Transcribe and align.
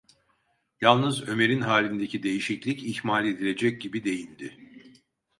Yalnız 0.81 1.27
Ömer’in 1.27 1.61
halindeki 1.61 2.23
değişiklik 2.23 2.83
ihmal 2.83 3.27
edilecek 3.27 3.81
gibi 3.81 4.03
değildi. 4.03 4.57